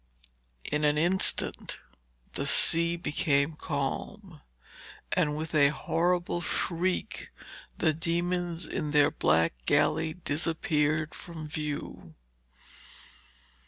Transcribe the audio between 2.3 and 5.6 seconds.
the sea became calm, and with